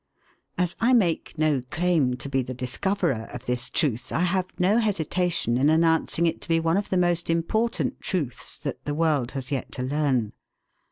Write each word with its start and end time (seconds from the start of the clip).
As 0.57 0.75
I 0.79 0.93
make 0.93 1.37
no 1.37 1.61
claim 1.69 2.15
to 2.15 2.27
be 2.27 2.41
the 2.41 2.55
discoverer 2.55 3.29
of 3.31 3.45
this 3.45 3.69
truth 3.69 4.11
I 4.11 4.21
have 4.21 4.59
no 4.59 4.79
hesitation 4.79 5.59
in 5.59 5.69
announcing 5.69 6.25
it 6.25 6.41
to 6.41 6.49
be 6.49 6.59
one 6.59 6.75
of 6.75 6.89
the 6.89 6.97
most 6.97 7.29
important 7.29 7.99
truths 7.99 8.57
that 8.57 8.83
the 8.85 8.95
world 8.95 9.33
has 9.33 9.51
yet 9.51 9.71
to 9.73 9.83
learn. 9.83 10.33